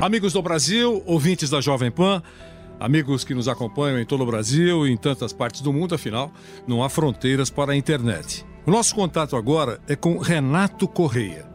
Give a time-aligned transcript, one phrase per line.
[0.00, 2.22] Amigos do Brasil, ouvintes da Jovem Pan,
[2.80, 6.32] amigos que nos acompanham em todo o Brasil e em tantas partes do mundo, afinal,
[6.66, 8.42] não há fronteiras para a internet.
[8.64, 11.46] O nosso contato agora é com Renato Correia.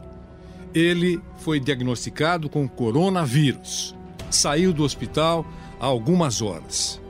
[0.72, 3.96] Ele foi diagnosticado com coronavírus.
[4.30, 5.44] Saiu do hospital
[5.80, 7.00] há algumas horas.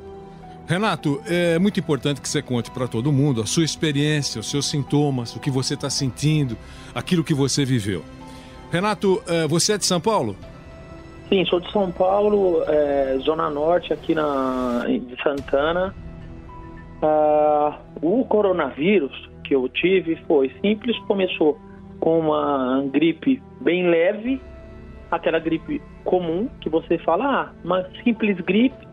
[0.67, 4.65] Renato, é muito importante que você conte para todo mundo a sua experiência, os seus
[4.71, 6.57] sintomas, o que você está sentindo,
[6.95, 8.03] aquilo que você viveu.
[8.73, 10.35] Renato, é, você é de São Paulo?
[11.29, 15.93] Sim, sou de São Paulo, é, Zona Norte, aqui na, de Santana.
[17.03, 21.59] Ah, o coronavírus que eu tive foi simples, começou
[21.99, 24.41] com uma gripe bem leve,
[25.11, 28.87] aquela gripe comum que você fala, ah, uma simples gripe.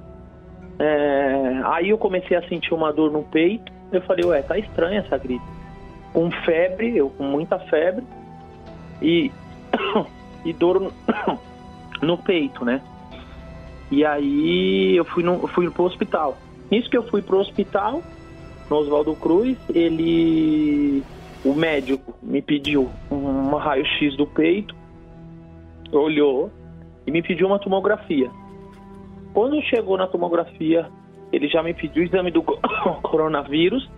[0.79, 5.01] É, aí eu comecei a sentir uma dor no peito, eu falei, ué, tá estranha
[5.01, 5.45] essa gripe.
[6.11, 8.03] Com febre, eu com muita febre,
[9.03, 9.31] e,
[10.43, 10.91] e dor
[12.03, 12.81] no, peito, né?
[13.91, 16.37] E aí eu fui, no, fui pro hospital.
[16.71, 18.01] Nisso que eu fui pro hospital,
[18.69, 21.03] no Oswaldo Cruz, ele.
[21.45, 24.73] O médico me pediu um raio-x do peito,
[25.91, 26.49] olhou
[27.05, 28.31] e me pediu uma tomografia.
[29.33, 30.89] Quando chegou na tomografia,
[31.33, 32.41] ele já me pediu o exame do
[33.03, 33.89] coronavírus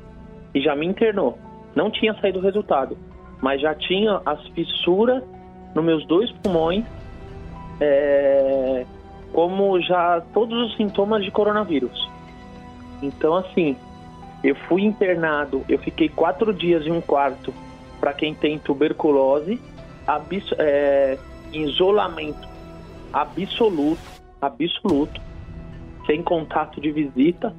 [0.55, 1.37] e já me internou.
[1.75, 2.97] Não tinha saído o resultado,
[3.41, 5.23] mas já tinha as fissuras
[5.75, 6.83] nos meus dois pulmões
[7.79, 8.85] é,
[9.33, 12.09] como já todos os sintomas de coronavírus.
[13.01, 13.75] Então, assim,
[14.43, 17.53] eu fui internado, eu fiquei quatro dias em um quarto
[17.99, 19.59] para quem tem tuberculose,
[20.57, 21.17] é,
[21.51, 22.47] isolamento
[23.11, 24.01] absoluto,
[24.41, 25.21] absoluto,
[26.05, 27.53] sem contato de visita.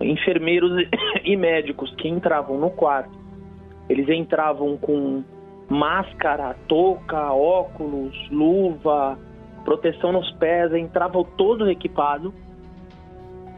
[0.00, 0.86] Enfermeiros
[1.24, 3.18] e médicos que entravam no quarto,
[3.88, 5.24] eles entravam com
[5.68, 9.18] máscara, touca, óculos, luva,
[9.66, 12.32] proteção nos pés, entrava todo equipado.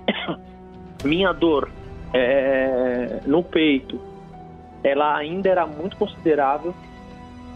[1.05, 1.71] Minha dor
[2.15, 4.01] é, no peito,
[4.83, 6.75] ela ainda era muito considerável.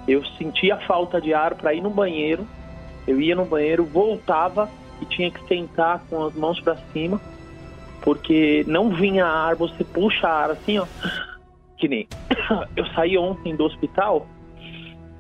[0.07, 2.47] Eu sentia falta de ar para ir no banheiro.
[3.07, 4.69] Eu ia no banheiro, voltava
[5.01, 7.21] e tinha que sentar com as mãos para cima,
[8.03, 10.87] porque não vinha ar, você puxa ar assim, ó.
[11.79, 12.07] Que nem
[12.77, 14.29] eu saí ontem do hospital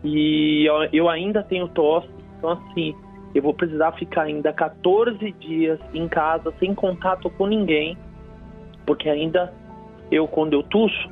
[0.04, 2.94] e eu, ainda tenho tosse, então assim,
[3.34, 7.96] eu vou precisar ficar ainda 14 dias em casa sem contato com ninguém,
[8.86, 9.52] porque ainda
[10.10, 11.10] eu, quando eu tuço,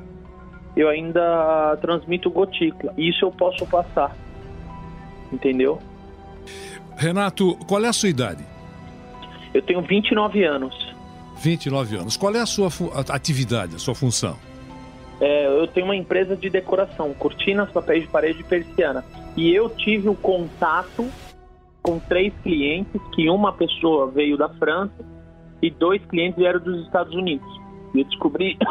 [0.75, 2.93] eu ainda transmito gotícula.
[2.97, 4.15] Isso eu posso passar.
[5.31, 5.79] Entendeu?
[6.95, 8.43] Renato, qual é a sua idade?
[9.53, 10.95] Eu tenho 29 anos.
[11.37, 12.17] 29 anos.
[12.17, 12.69] Qual é a sua
[13.09, 14.37] atividade, a sua função?
[15.19, 19.03] É, eu tenho uma empresa de decoração, cortinas, papéis de parede e persiana.
[19.35, 21.07] E eu tive o contato
[21.81, 24.93] com três clientes, que uma pessoa veio da França
[25.61, 27.47] e dois clientes vieram dos Estados Unidos.
[27.93, 28.57] E eu descobri.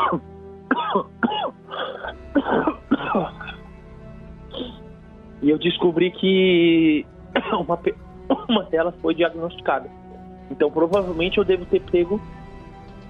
[5.43, 7.04] e eu descobri que
[7.53, 7.78] uma,
[8.48, 9.88] uma delas foi diagnosticada.
[10.50, 12.21] Então provavelmente eu devo ter pego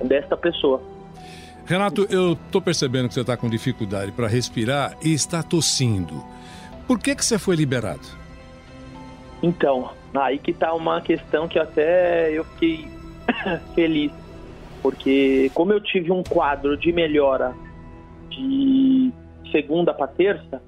[0.04, 0.82] desta pessoa.
[1.64, 6.22] Renato, eu estou percebendo que você está com dificuldade para respirar e está tossindo.
[6.86, 8.19] Por que, que você foi liberado?
[9.42, 12.88] Então, aí que tá uma questão que até eu fiquei
[13.74, 14.12] feliz.
[14.82, 17.54] Porque como eu tive um quadro de melhora
[18.28, 19.12] de
[19.50, 20.62] segunda para terça,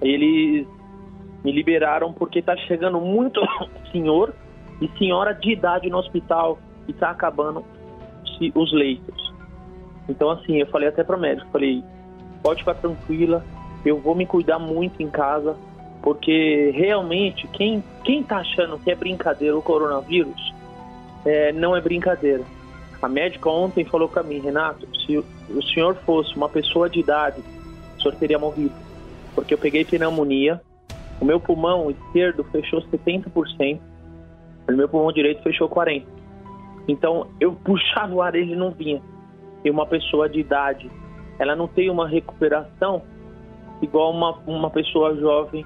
[0.00, 0.66] eles
[1.44, 3.40] me liberaram porque tá chegando muito
[3.90, 4.34] senhor
[4.80, 6.58] e senhora de idade no hospital
[6.88, 7.64] e tá acabando
[8.54, 9.32] os leitos.
[10.08, 11.84] Então assim, eu falei até para médico, falei,
[12.42, 13.44] pode ficar tranquila,
[13.84, 15.56] eu vou me cuidar muito em casa,
[16.02, 20.52] porque realmente quem quem está achando que é brincadeira o coronavírus
[21.24, 22.42] é, não é brincadeira.
[23.00, 27.40] A médica ontem falou para mim, Renato, se o senhor fosse uma pessoa de idade,
[27.96, 28.74] o senhor teria morrido,
[29.34, 30.60] porque eu peguei pneumonia,
[31.20, 33.80] o meu pulmão esquerdo fechou 70%,
[34.68, 36.04] o meu pulmão direito fechou 40%.
[36.88, 39.00] Então eu puxava o ar ele não vinha.
[39.64, 40.90] E uma pessoa de idade,
[41.38, 43.02] ela não tem uma recuperação
[43.80, 45.64] igual uma, uma pessoa jovem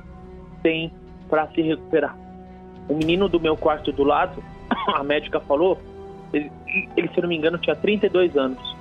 [0.67, 0.91] tem
[1.29, 2.19] para se recuperar.
[2.89, 4.43] O menino do meu quarto do lado,
[4.97, 5.81] a médica falou,
[6.33, 6.51] ele,
[6.97, 8.77] ele, se não me engano, tinha 32 anos.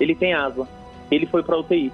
[0.00, 0.66] Ele tem asma.
[1.10, 1.92] Ele foi para UTI.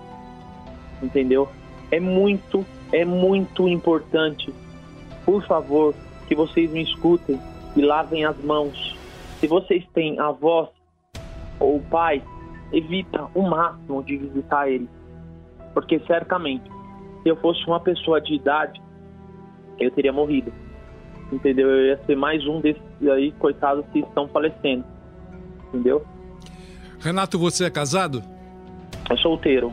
[1.03, 1.49] Entendeu?
[1.91, 4.55] É muito, é muito importante.
[5.25, 5.93] Por favor,
[6.29, 7.41] que vocês me escutem
[7.75, 8.97] e lavem as mãos.
[9.41, 10.69] Se vocês têm avós
[11.59, 12.23] ou pai,
[12.73, 14.89] evita o máximo de visitar ele.
[15.75, 16.71] Porque certamente,
[17.23, 18.81] se eu fosse uma pessoa de idade,
[19.85, 20.53] eu teria morrido.
[21.31, 21.69] Entendeu?
[21.69, 24.85] Eu ia ser mais um desses aí, coitados, que estão falecendo.
[25.69, 26.05] Entendeu?
[27.01, 28.23] Renato, você é casado?
[29.11, 29.73] É solteiro.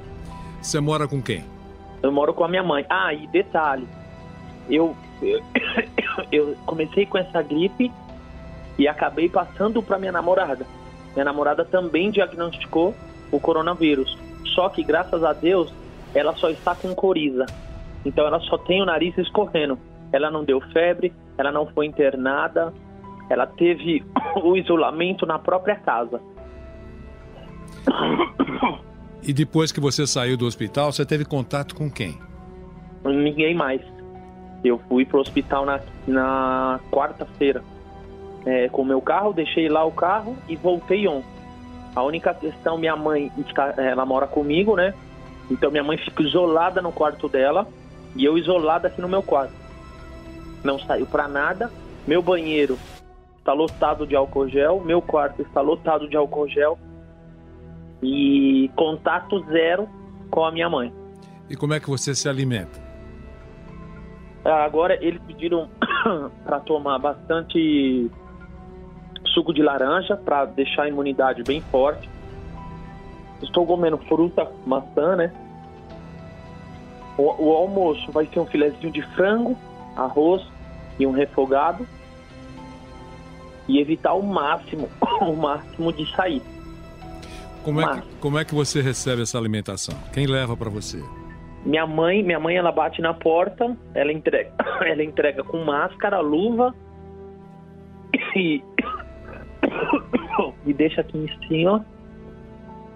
[0.62, 1.44] Você mora com quem?
[2.02, 2.86] Eu moro com a minha mãe.
[2.90, 3.88] Ah, e detalhe,
[4.70, 5.42] eu, eu,
[6.32, 7.92] eu comecei com essa gripe
[8.78, 10.66] e acabei passando para minha namorada.
[11.14, 12.96] Minha namorada também diagnosticou
[13.32, 14.18] o coronavírus.
[14.56, 15.74] Só que, graças a Deus,
[16.14, 17.46] ela só está com coriza.
[18.06, 19.78] Então, ela só tem o nariz escorrendo.
[20.12, 22.74] Ela não deu febre, ela não foi internada,
[23.30, 24.04] ela teve
[24.44, 26.22] o isolamento na própria casa.
[29.22, 32.18] E depois que você saiu do hospital, você teve contato com quem?
[33.04, 33.82] Ninguém mais.
[34.64, 37.64] Eu fui pro hospital na, na quarta-feira
[38.46, 41.40] é, com o meu carro, deixei lá o carro e voltei ontem.
[41.96, 44.94] A única questão, minha mãe, está, ela mora comigo, né?
[45.50, 47.68] Então minha mãe fica isolada no quarto dela
[48.16, 49.54] e eu isolada aqui no meu quarto.
[50.64, 51.72] Não saiu para nada.
[52.08, 52.78] Meu banheiro
[53.38, 56.78] está lotado de álcool gel, meu quarto está lotado de álcool gel
[58.02, 59.88] e contato zero
[60.30, 60.94] com a minha mãe.
[61.50, 62.80] E como é que você se alimenta?
[64.46, 65.70] Ah, agora eles pediram
[66.46, 68.10] para tomar bastante
[69.34, 72.10] suco de laranja para deixar a imunidade bem forte.
[73.42, 75.34] Estou comendo fruta, maçã, né?
[77.18, 79.58] O, o almoço vai ser um filezinho de frango,
[80.00, 80.46] arroz
[81.00, 81.88] e um refogado.
[83.68, 84.90] E evitar o máximo,
[85.22, 86.42] o máximo de sair.
[87.64, 89.96] Como é, que, como é que você recebe essa alimentação?
[90.12, 91.04] Quem leva para você?
[91.66, 94.52] Minha mãe, minha mãe ela bate na porta, ela entrega,
[94.82, 96.74] ela entrega com máscara, luva
[98.36, 98.64] e
[100.66, 101.86] e deixa aqui em cima.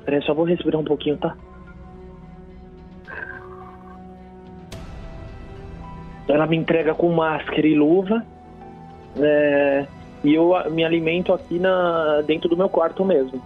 [0.05, 1.35] Peraí, só vou respirar um pouquinho, tá?
[6.33, 8.25] Ela me entrega com máscara e luva.
[9.17, 9.85] É,
[10.23, 13.41] e eu me alimento aqui na, dentro do meu quarto mesmo.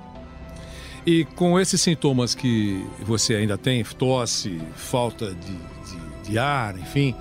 [1.05, 7.15] E com esses sintomas que você ainda tem, tosse, falta de, de, de ar, enfim,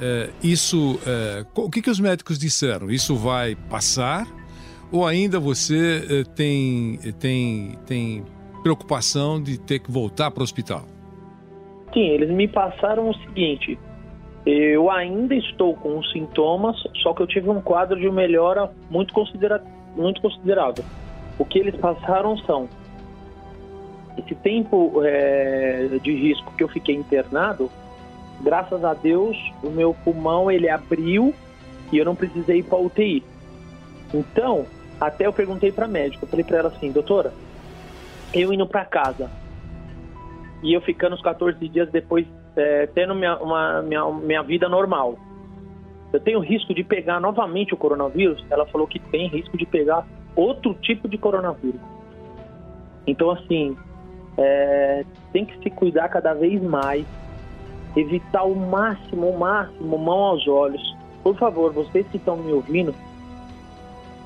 [0.00, 2.90] é, isso, é, o que, que os médicos disseram?
[2.90, 4.26] Isso vai passar
[4.92, 8.22] ou ainda você eh, tem, tem, tem
[8.62, 10.84] preocupação de ter que voltar para o hospital?
[11.94, 13.78] Sim, eles me passaram o seguinte:
[14.44, 19.62] eu ainda estou com sintomas, só que eu tive um quadro de melhora muito, considera
[19.96, 20.84] muito considerável.
[21.38, 22.68] O que eles passaram são
[24.18, 27.70] esse tempo é, de risco que eu fiquei internado,
[28.40, 31.32] graças a Deus, o meu pulmão ele abriu
[31.92, 33.22] e eu não precisei ir para UTI.
[34.12, 34.66] Então,
[35.00, 37.32] até eu perguntei para médica, eu falei para ela assim, doutora,
[38.34, 39.30] eu indo para casa
[40.62, 42.26] e eu ficando os 14 dias depois
[42.56, 45.16] é, tendo minha, uma, minha, minha vida normal,
[46.12, 48.44] eu tenho risco de pegar novamente o coronavírus?
[48.50, 50.06] Ela falou que tem risco de pegar
[50.36, 51.80] outro tipo de coronavírus.
[53.06, 53.76] Então, assim,
[54.36, 57.06] é, tem que se cuidar cada vez mais,
[57.96, 60.96] evitar o máximo, o máximo, mão aos olhos.
[61.22, 62.94] Por favor, vocês que estão me ouvindo,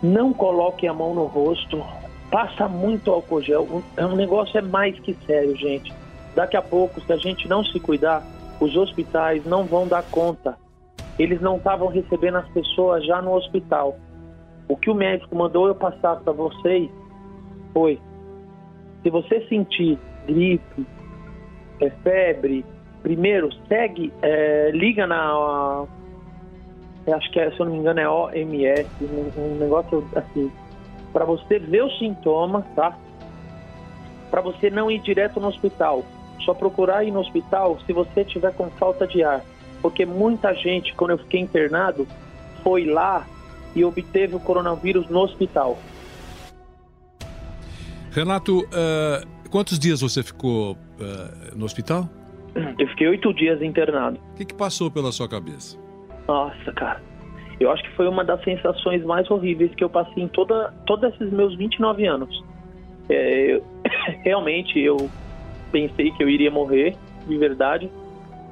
[0.03, 1.83] não coloque a mão no rosto,
[2.31, 3.83] passa muito álcool gel.
[3.97, 5.93] O negócio é mais que sério, gente.
[6.37, 8.23] Daqui a pouco, se a gente não se cuidar,
[8.61, 10.59] os hospitais não vão dar conta.
[11.19, 13.97] Eles não estavam recebendo as pessoas já no hospital.
[14.69, 16.91] O que o médico mandou eu passar para vocês
[17.73, 17.99] foi:
[19.03, 20.87] se você sentir gripe,
[21.81, 22.67] é, febre,
[23.03, 25.87] primeiro segue, é, liga na
[27.15, 30.53] acho que é, se eu não me engano é OMS, um, um negócio assim,
[31.15, 32.95] para você ver os sintomas, tá?
[34.31, 36.05] Para você não ir direto no hospital,
[36.45, 39.45] só procurar ir no hospital se você tiver com falta de ar,
[39.83, 42.07] porque muita gente, quando eu fiquei internado,
[42.63, 43.27] foi lá
[43.75, 45.79] e obteve o coronavírus no hospital.
[48.11, 52.09] Renato, uh, quantos dias você ficou uh, no hospital?
[52.79, 54.19] Eu fiquei oito dias internado.
[54.33, 55.79] O que, que passou pela sua cabeça?
[56.27, 57.03] Nossa, cara.
[57.61, 61.15] Eu acho que foi uma das sensações mais horríveis que eu passei em toda, todos
[61.15, 62.45] esses meus 29 anos.
[63.09, 63.65] É, eu,
[64.25, 64.97] realmente, eu
[65.77, 66.97] pensei que eu iria morrer,
[67.29, 67.91] de verdade,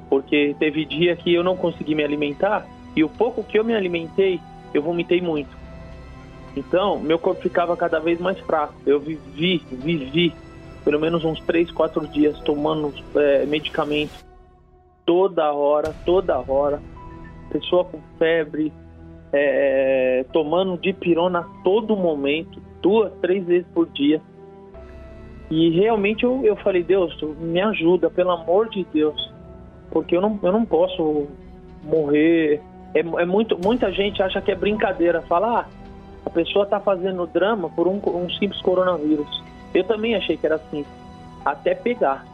[0.07, 3.73] porque teve dia que eu não consegui me alimentar E o pouco que eu me
[3.73, 4.39] alimentei,
[4.73, 5.49] eu vomitei muito.
[6.55, 8.75] Então, meu corpo ficava cada vez mais fraco.
[8.85, 10.33] Eu vivi, vivi
[10.85, 14.23] pelo menos uns 3, 4 dias tomando é, medicamentos
[15.03, 16.79] toda hora, toda hora.
[17.49, 18.71] Pessoa com febre,
[19.33, 24.21] é, tomando dipirona a todo momento, duas, três vezes por dia.
[25.49, 29.33] E realmente eu, eu falei, Deus, me ajuda, pelo amor de Deus.
[29.91, 31.27] Porque eu não, eu não posso
[31.83, 32.61] morrer.
[32.93, 35.21] É, é muito, muita gente acha que é brincadeira.
[35.23, 35.65] Falar, ah,
[36.25, 39.43] a pessoa está fazendo drama por um, um simples coronavírus.
[39.73, 40.83] Eu também achei que era assim.
[41.43, 42.25] Até pegar.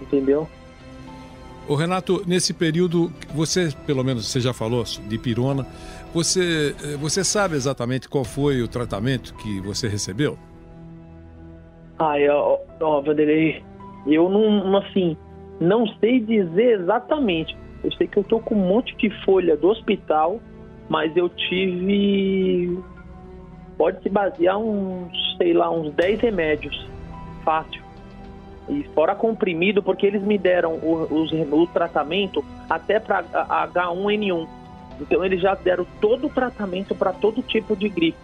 [0.00, 0.48] Entendeu?
[1.68, 5.66] O Renato, nesse período, você, pelo menos, você já falou de pirona,
[6.14, 10.38] você, eh, você sabe exatamente qual foi o tratamento que você recebeu?
[11.98, 13.62] Ah, eu, ó, Vanderlei,
[14.06, 15.16] eu não, assim,
[15.60, 17.56] não sei dizer exatamente.
[17.82, 20.40] Eu sei que eu tô com um monte de folha do hospital,
[20.88, 22.78] mas eu tive.
[23.76, 26.86] Pode se basear uns, sei lá, uns 10 remédios.
[27.44, 27.88] Fácil
[28.68, 34.46] e fora comprimido, porque eles me deram o, o, o tratamento até para H1N1.
[35.00, 38.18] Então eles já deram todo o tratamento para todo tipo de gripe,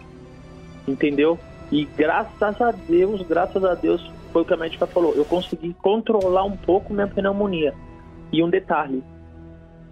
[0.87, 1.39] entendeu?
[1.71, 5.73] E graças a Deus, graças a Deus, foi o que a médica falou, eu consegui
[5.81, 7.73] controlar um pouco minha pneumonia.
[8.31, 9.03] E um detalhe,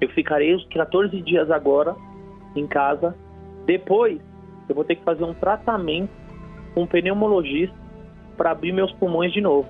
[0.02, 1.96] eu ficarei os 14 dias agora
[2.56, 3.16] em casa,
[3.66, 4.20] depois
[4.68, 6.12] eu vou ter que fazer um tratamento
[6.74, 7.76] com um pneumologista
[8.38, 9.68] para abrir meus pulmões de novo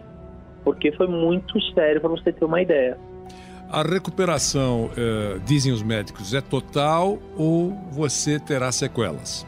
[0.64, 2.98] porque foi muito sério para você ter uma ideia.
[3.70, 9.46] A recuperação, eh, dizem os médicos, é total ou você terá sequelas?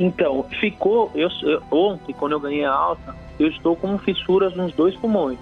[0.00, 1.10] Então, ficou.
[1.14, 5.38] Eu, eu, ontem, quando eu ganhei a alta, eu estou com fissuras nos dois pulmões.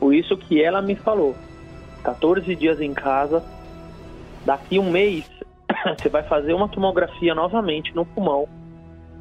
[0.00, 1.36] Por isso que ela me falou:
[2.02, 3.44] 14 dias em casa,
[4.44, 5.24] daqui um mês
[5.96, 8.48] você vai fazer uma tomografia novamente no pulmão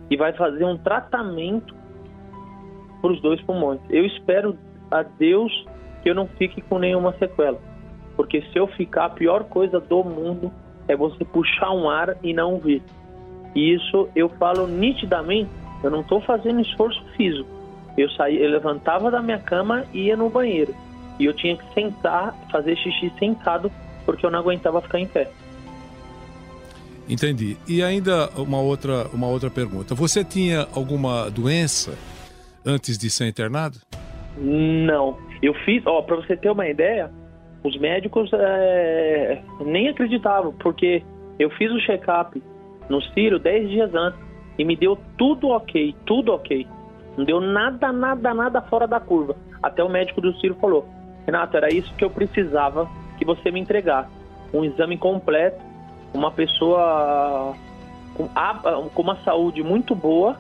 [0.10, 1.76] e vai fazer um tratamento
[3.02, 3.80] para os dois pulmões.
[3.88, 4.58] Eu espero
[4.90, 5.52] a Deus
[6.02, 7.60] que eu não fique com nenhuma sequela,
[8.16, 10.52] porque se eu ficar, a pior coisa do mundo
[10.88, 12.82] é você puxar um ar e não vir.
[13.56, 15.50] E isso eu falo nitidamente,
[15.84, 17.50] eu não estou fazendo esforço físico.
[17.98, 20.74] Eu saí, eu levantava da minha cama e ia no banheiro.
[21.20, 23.72] E eu tinha que sentar, fazer xixi sentado,
[24.06, 25.30] porque eu não aguentava ficar em pé.
[27.10, 27.58] Entendi.
[27.68, 29.96] E ainda uma outra, uma outra pergunta.
[29.96, 31.98] Você tinha alguma doença
[32.66, 33.80] antes de ser internado?
[34.38, 35.18] Não.
[35.42, 37.12] Eu fiz, ó, para você ter uma ideia,
[37.64, 41.04] os médicos é, nem acreditavam, porque
[41.40, 42.42] eu fiz o check-up
[42.90, 44.20] no Ciro 10 dias antes
[44.58, 46.68] e me deu tudo ok, tudo ok.
[47.18, 49.36] Não deu nada, nada, nada fora da curva.
[49.62, 50.88] Até o médico do Ciro falou:
[51.26, 54.10] Renato, era isso que eu precisava que você me entregasse.
[54.54, 55.62] Um exame completo,
[56.14, 57.56] uma pessoa
[58.16, 58.28] com,
[58.94, 60.38] com uma saúde muito boa,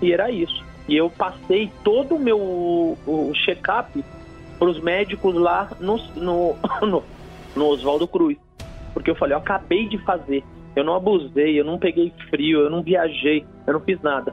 [0.00, 0.64] e era isso.
[0.88, 2.96] E eu passei todo o meu
[3.44, 4.04] check-up
[4.58, 7.02] para os médicos lá no, no, no,
[7.56, 8.36] no Oswaldo Cruz.
[8.92, 10.44] Porque eu falei, eu acabei de fazer.
[10.80, 14.32] Eu não abusei, eu não peguei frio, eu não viajei, eu não fiz nada.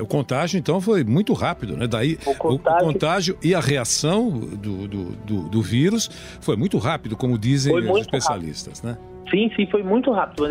[0.00, 1.86] O contágio, então, foi muito rápido, né?
[1.86, 6.08] Daí, o contágio, o contágio e a reação do, do, do, do, vírus
[6.40, 9.02] foi muito rápido, como dizem os especialistas, rápido.
[9.02, 9.30] né?
[9.30, 10.46] Sim, sim, foi muito rápido.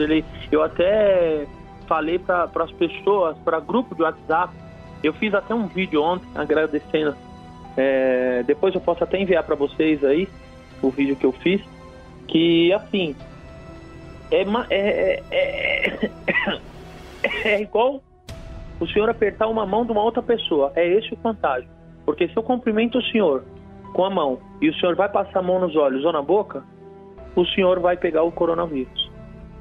[0.51, 1.47] Eu até
[1.87, 4.53] falei para as pessoas, para grupo de WhatsApp.
[5.03, 7.15] Eu fiz até um vídeo ontem agradecendo.
[7.75, 10.27] É, depois eu posso até enviar para vocês aí
[10.83, 11.61] o vídeo que eu fiz.
[12.27, 13.15] Que assim
[14.31, 16.09] é, é, é,
[17.45, 18.01] é igual
[18.79, 20.71] o senhor apertar uma mão de uma outra pessoa.
[20.75, 21.69] É esse o contágio.
[22.05, 23.43] Porque se eu cumprimento o senhor
[23.93, 26.63] com a mão e o senhor vai passar a mão nos olhos ou na boca,
[27.35, 29.11] o senhor vai pegar o coronavírus.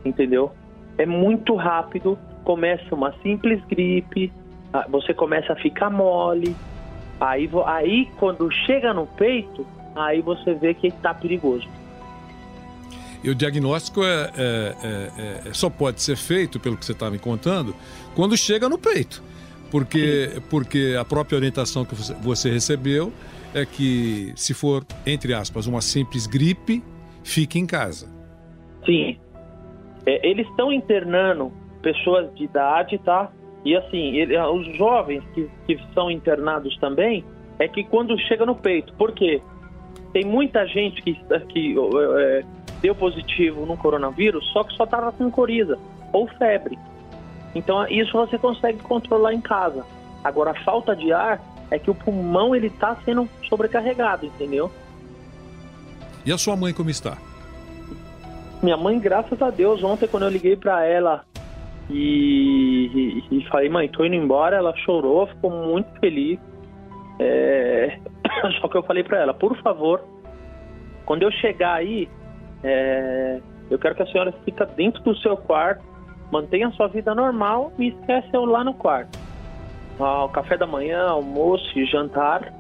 [0.05, 0.53] Entendeu?
[0.99, 4.33] é muito rápido, começa uma simples gripe,
[4.73, 6.55] ah, você começa a ficar mole,
[7.21, 11.67] aí, aí quando chega no peito, aí você vê que está perigoso.
[13.23, 17.11] E o diagnóstico é, é, é, é, só pode ser feito, pelo que você está
[17.11, 17.75] me contando,
[18.15, 19.23] quando chega no peito.
[19.71, 23.13] Porque, porque a própria orientação que você recebeu
[23.55, 26.83] é que, se for, entre aspas, uma simples gripe,
[27.23, 28.09] fique em casa.
[28.87, 29.19] Sim,
[30.07, 33.31] é, eles estão internando pessoas de idade, tá?
[33.65, 37.25] E assim, ele, ah, os jovens que, que são internados também,
[37.59, 39.43] é que quando chega no peito, por quê?
[40.13, 41.15] Tem muita gente que,
[41.49, 41.75] que
[42.19, 42.45] é,
[42.81, 45.79] deu positivo no coronavírus, só que só estava com coriza
[46.13, 46.79] ou febre.
[47.55, 49.85] Então isso você consegue controlar em casa.
[50.23, 54.71] Agora a falta de ar é que o pulmão ele está sendo sobrecarregado, entendeu?
[56.25, 57.17] E a sua mãe como está?
[58.63, 61.25] Minha mãe, graças a Deus, ontem quando eu liguei para ela
[61.89, 66.39] e, e, e, falei, mãe, tô indo embora, ela chorou, ficou muito feliz.
[67.19, 67.99] É...
[68.61, 70.03] Só que eu falei para ela, por favor,
[71.07, 72.09] quando eu chegar aí,
[72.63, 73.41] é...
[73.71, 75.85] eu quero que a senhora fique dentro do seu quarto,
[76.31, 79.19] mantenha a sua vida normal e esquece eu lá no quarto.
[79.99, 82.53] Ao café da manhã, almoço e jantar,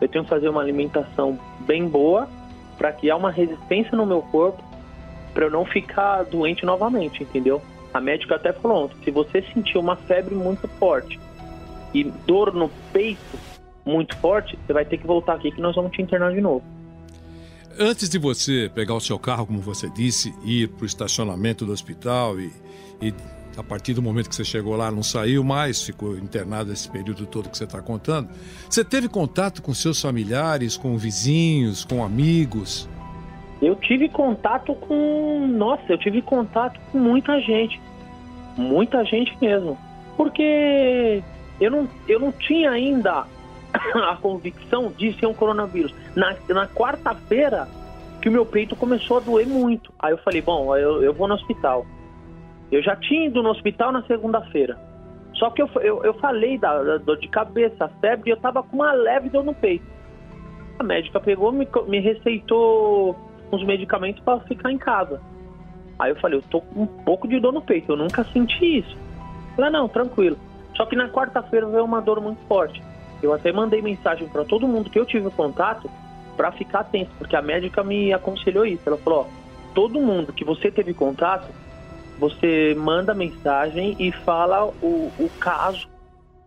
[0.00, 2.28] eu tenho que fazer uma alimentação bem boa
[2.76, 4.62] para criar uma resistência no meu corpo
[5.32, 7.62] para eu não ficar doente novamente, entendeu?
[7.92, 11.18] A médica até falou ontem, se você sentir uma febre muito forte
[11.94, 13.38] e dor no peito
[13.84, 16.62] muito forte, você vai ter que voltar aqui que nós vamos te internar de novo.
[17.80, 21.70] Antes de você pegar o seu carro, como você disse, ir para o estacionamento do
[21.70, 22.52] hospital e,
[23.00, 23.14] e
[23.56, 27.24] a partir do momento que você chegou lá não saiu mais, ficou internado esse período
[27.24, 28.30] todo que você está contando.
[28.68, 32.88] Você teve contato com seus familiares, com vizinhos, com amigos?
[33.62, 35.46] Eu tive contato com.
[35.46, 37.80] Nossa, eu tive contato com muita gente.
[38.56, 39.78] Muita gente mesmo.
[40.16, 41.22] Porque
[41.60, 43.24] eu não, eu não tinha ainda
[43.94, 45.94] a convicção de ser um coronavírus.
[46.14, 47.68] Na, na quarta-feira
[48.20, 49.92] que o meu peito começou a doer muito.
[49.98, 51.86] Aí eu falei, bom, eu, eu vou no hospital.
[52.70, 54.78] Eu já tinha ido no hospital na segunda-feira.
[55.34, 58.62] Só que eu, eu, eu falei da, da, dor de cabeça, febre, e eu tava
[58.62, 59.86] com uma leve dor no peito.
[60.78, 63.16] A médica pegou, me, me receitou
[63.52, 65.20] uns medicamentos para ficar em casa.
[65.98, 68.78] Aí eu falei, eu tô com um pouco de dor no peito, eu nunca senti
[68.78, 68.96] isso.
[69.56, 70.36] Ela, não, tranquilo.
[70.76, 72.82] Só que na quarta-feira veio uma dor muito forte.
[73.22, 75.90] Eu até mandei mensagem para todo mundo que eu tive contato
[76.36, 78.82] para ficar atento, porque a médica me aconselhou isso.
[78.86, 81.48] Ela falou, ó, todo mundo que você teve contato,
[82.18, 85.88] você manda mensagem e fala o, o caso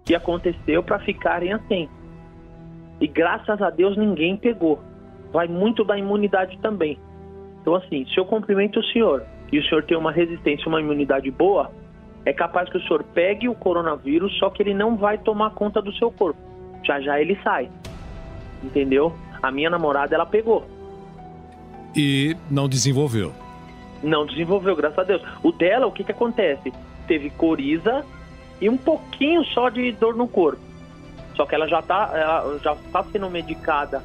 [0.06, 1.96] que aconteceu para ficarem atentos.
[3.00, 4.80] E graças a Deus ninguém pegou.
[5.32, 7.00] Vai muito da imunidade também.
[7.62, 11.30] Então, assim, se eu cumprimento o senhor e o senhor tem uma resistência, uma imunidade
[11.30, 11.72] boa,
[12.26, 15.82] é capaz que o senhor pegue o coronavírus, só que ele não vai tomar conta
[15.82, 16.51] do seu corpo.
[16.84, 17.70] Já já ele sai.
[18.64, 19.14] Entendeu?
[19.42, 20.66] A minha namorada, ela pegou.
[21.96, 23.34] E não desenvolveu.
[24.04, 25.22] Não desenvolveu, graças a Deus.
[25.44, 26.74] O dela, o que que acontece?
[27.08, 28.06] Teve coriza
[28.60, 30.62] e um pouquinho só de dor no corpo.
[31.36, 34.02] Só que ela já tá, ela já está sendo medicada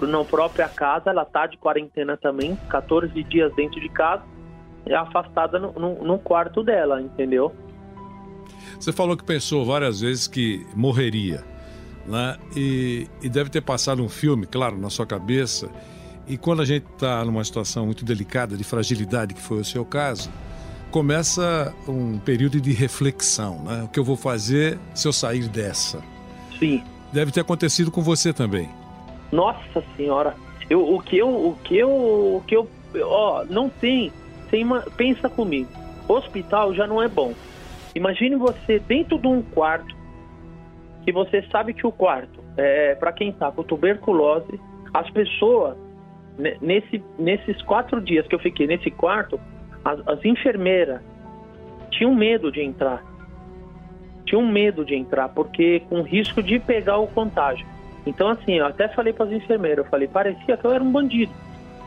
[0.00, 4.22] na própria casa, ela tá de quarentena também, 14 dias dentro de casa,
[4.86, 7.54] é afastada no, no, no quarto dela, entendeu?
[8.78, 11.44] Você falou que pensou várias vezes que morreria,
[12.06, 12.36] né?
[12.56, 15.70] E, e deve ter passado um filme, claro, na sua cabeça
[16.30, 19.84] e quando a gente está numa situação muito delicada, de fragilidade, que foi o seu
[19.84, 20.30] caso,
[20.88, 23.82] começa um período de reflexão, né?
[23.82, 26.00] O que eu vou fazer se eu sair dessa?
[26.56, 26.84] Sim.
[27.12, 28.68] Deve ter acontecido com você também.
[29.32, 30.36] Nossa senhora,
[30.70, 32.68] eu, o que eu, o que eu, o que eu,
[33.02, 34.12] ó, não tem,
[34.52, 35.68] tem uma, pensa comigo,
[36.06, 37.34] hospital já não é bom.
[37.92, 39.96] Imagine você dentro de um quarto
[41.04, 44.60] que você sabe que o quarto é para quem está com tuberculose,
[44.92, 45.76] as pessoas
[46.60, 49.40] nesse, nesses quatro dias que eu fiquei nesse quarto,
[49.84, 51.00] as, as enfermeiras
[51.90, 53.04] tinham medo de entrar.
[54.24, 57.66] Tinham medo de entrar, porque com risco de pegar o contágio.
[58.06, 60.90] Então, assim, eu até falei para as enfermeiras, eu falei, parecia que eu era um
[60.90, 61.32] bandido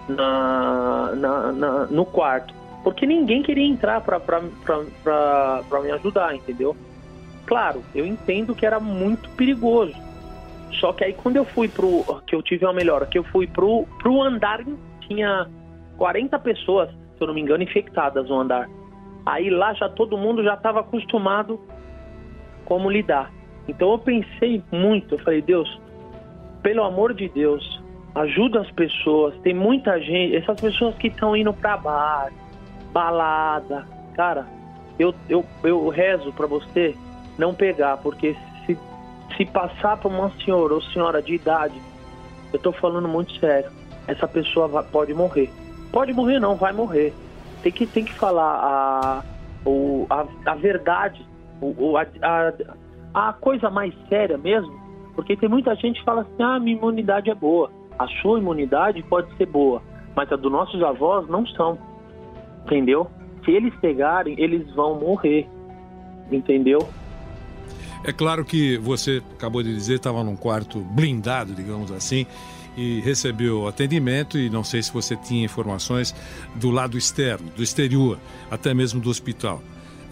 [0.08, 2.54] na, na, na no quarto.
[2.84, 4.30] Porque ninguém queria entrar para
[5.82, 6.76] me ajudar, entendeu?
[7.46, 9.94] Claro, eu entendo que era muito perigoso.
[10.80, 12.22] Só que aí quando eu fui pro.
[12.26, 14.64] que eu tive uma melhora, que eu fui pro, pro andar,
[15.02, 15.48] tinha
[15.98, 18.70] 40 pessoas, se eu não me engano, infectadas no andar.
[19.26, 21.60] Aí lá já todo mundo já estava acostumado
[22.66, 23.32] como lidar.
[23.68, 25.80] Então eu pensei muito, eu falei, Deus,
[26.62, 27.82] pelo amor de Deus,
[28.16, 29.36] ajuda as pessoas.
[29.42, 32.34] Tem muita gente, essas pessoas que estão indo para bar,
[32.92, 34.46] balada, cara,
[35.00, 36.96] eu, eu, eu rezo para você
[37.38, 38.36] não pegar, porque
[39.38, 41.80] se passar para uma senhora ou senhora de idade,
[42.52, 43.70] eu estou falando muito sério,
[44.08, 45.50] essa pessoa pode morrer.
[45.92, 47.14] Pode morrer não, vai morrer.
[47.62, 49.24] Tem que, tem que falar a,
[49.66, 51.26] o, a, a verdade,
[51.62, 54.74] o, a, a, a coisa mais séria mesmo,
[55.16, 57.72] porque tem muita gente que fala assim, ah, minha imunidade é boa.
[57.98, 59.82] A sua imunidade pode ser boa,
[60.16, 61.78] mas a dos nossos avós não são.
[62.66, 63.08] Entendeu?
[63.46, 65.48] Se eles pegarem, eles vão morrer.
[66.32, 66.80] Entendeu?
[68.04, 72.28] É claro que você acabou de dizer estava num quarto blindado, digamos assim,
[72.76, 76.14] e recebeu atendimento e não sei se você tinha informações
[76.56, 78.20] do lado externo, do exterior,
[78.52, 79.62] até mesmo do hospital.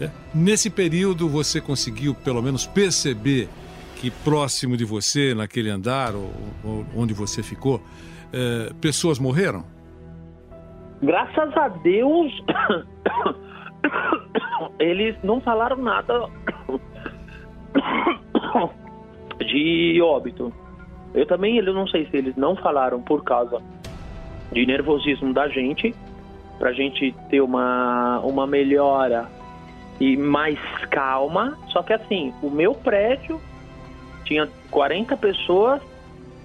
[0.00, 0.10] É.
[0.34, 3.48] Nesse período você conseguiu pelo menos perceber
[3.96, 6.32] que próximo de você, naquele andar ou,
[6.64, 7.82] ou onde você ficou,
[8.32, 9.64] é, pessoas morreram?
[11.02, 12.32] Graças a Deus,
[14.80, 16.26] eles não falaram nada
[19.38, 20.52] de óbito.
[21.14, 23.60] Eu também, eu não sei se eles não falaram por causa
[24.52, 25.94] de nervosismo da gente,
[26.58, 29.28] pra gente ter uma, uma melhora
[30.00, 30.58] e mais
[30.90, 31.58] calma.
[31.68, 33.40] Só que assim, o meu prédio
[34.24, 35.82] tinha 40 pessoas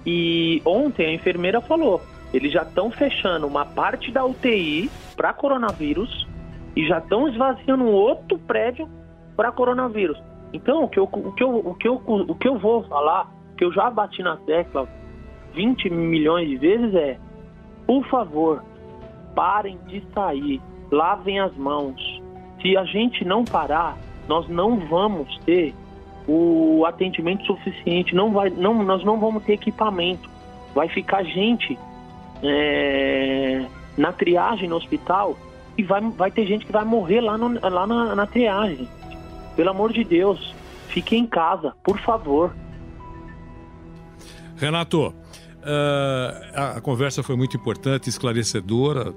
[0.04, 2.00] e ontem a enfermeira falou,
[2.32, 6.26] eles já estão fechando uma parte da UTI para coronavírus
[6.76, 8.88] e já estão esvaziando um outro prédio
[9.36, 10.18] para coronavírus.
[10.52, 13.30] Então, o que, eu, o, que eu, o, que eu, o que eu vou falar,
[13.56, 14.88] que eu já bati na tecla
[15.54, 17.18] 20 milhões de vezes é,
[17.86, 18.62] por favor,
[19.34, 22.22] parem de sair, lavem as mãos.
[22.60, 25.74] Se a gente não parar, nós não vamos ter
[26.26, 30.28] o atendimento suficiente, não vai, não, nós não vamos ter equipamento.
[30.74, 31.78] Vai ficar gente
[32.42, 33.64] é,
[33.96, 35.36] na triagem no hospital
[35.76, 38.88] e vai, vai ter gente que vai morrer lá, no, lá na, na triagem.
[39.58, 40.54] Pelo amor de Deus,
[40.86, 42.54] fique em casa, por favor.
[44.56, 45.12] Renato,
[46.54, 49.12] a, a conversa foi muito importante, esclarecedora,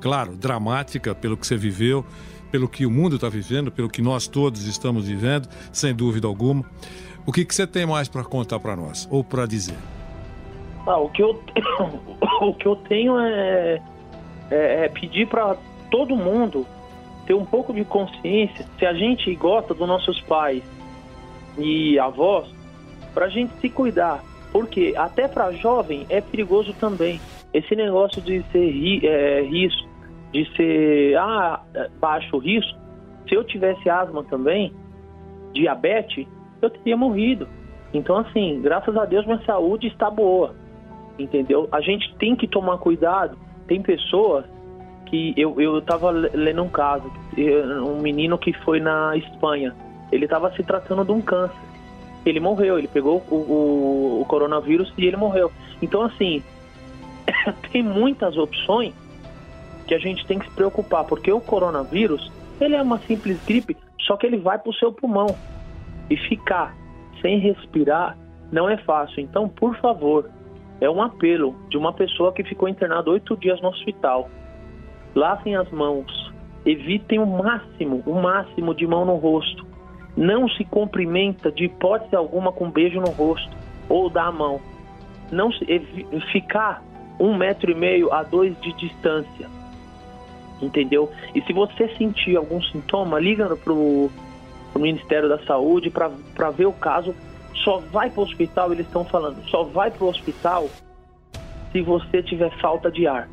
[0.00, 2.06] claro, dramática pelo que você viveu,
[2.50, 6.64] pelo que o mundo está vivendo, pelo que nós todos estamos vivendo, sem dúvida alguma.
[7.26, 9.76] O que, que você tem mais para contar para nós ou para dizer?
[10.86, 11.38] Ah, o, que eu,
[12.40, 13.82] o que eu tenho é,
[14.50, 15.54] é, é pedir para
[15.90, 16.66] todo mundo
[17.30, 20.64] ter um pouco de consciência, se a gente gosta dos nossos pais
[21.56, 22.52] e avós,
[23.14, 24.20] para a gente se cuidar.
[24.50, 27.20] Porque até para jovem é perigoso também.
[27.54, 29.88] Esse negócio de ser ri, é, risco,
[30.32, 31.62] de ser ah,
[32.00, 32.76] baixo risco,
[33.28, 34.72] se eu tivesse asma também,
[35.52, 36.26] diabetes,
[36.60, 37.46] eu teria morrido.
[37.94, 40.52] Então, assim, graças a Deus minha saúde está boa.
[41.16, 41.68] Entendeu?
[41.70, 43.38] A gente tem que tomar cuidado.
[43.68, 44.44] Tem pessoas
[45.10, 49.74] que eu, eu tava lendo um caso, um menino que foi na Espanha.
[50.12, 51.56] Ele estava se tratando de um câncer.
[52.24, 55.50] Ele morreu, ele pegou o, o, o coronavírus e ele morreu.
[55.82, 56.42] Então, assim,
[57.72, 58.94] tem muitas opções
[59.86, 63.76] que a gente tem que se preocupar, porque o coronavírus, ele é uma simples gripe,
[64.00, 65.34] só que ele vai para o seu pulmão.
[66.08, 66.76] E ficar
[67.20, 68.16] sem respirar
[68.52, 69.20] não é fácil.
[69.20, 70.30] Então, por favor,
[70.80, 74.28] é um apelo de uma pessoa que ficou internada oito dias no hospital
[75.14, 76.32] lavem as mãos,
[76.64, 79.66] evitem o máximo, o máximo de mão no rosto.
[80.16, 83.50] Não se cumprimenta de hipótese alguma com um beijo no rosto
[83.88, 84.60] ou da mão.
[85.30, 85.64] Não se,
[86.32, 86.82] ficar
[87.18, 89.46] um metro e meio a dois de distância,
[90.60, 91.10] entendeu?
[91.34, 94.10] E se você sentir algum sintoma, liga para o
[94.76, 97.14] Ministério da Saúde para ver o caso.
[97.64, 100.66] Só vai para o hospital, eles estão falando, só vai para o hospital
[101.72, 103.28] se você tiver falta de ar,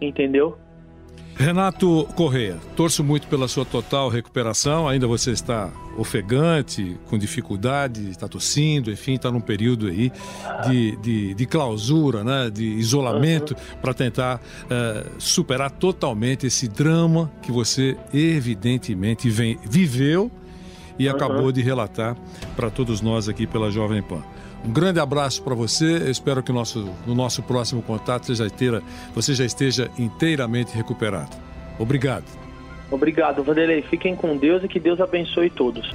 [0.00, 0.56] entendeu?
[1.36, 4.86] Renato Correia, torço muito pela sua total recuperação.
[4.86, 10.12] Ainda você está ofegante, com dificuldade, está tossindo, enfim, está num período aí
[10.66, 13.80] de, de, de clausura, né, de isolamento, uhum.
[13.80, 20.30] para tentar uh, superar totalmente esse drama que você evidentemente vem, viveu
[20.98, 21.14] e uhum.
[21.14, 22.16] acabou de relatar
[22.54, 24.22] para todos nós aqui pela Jovem Pan.
[24.64, 25.98] Um grande abraço para você.
[25.98, 28.82] Eu espero que nosso, no nosso próximo contato você já, esteja,
[29.14, 31.36] você já esteja inteiramente recuperado.
[31.78, 32.24] Obrigado.
[32.90, 33.82] Obrigado, Vanderlei.
[33.82, 35.90] Fiquem com Deus e que Deus abençoe todos.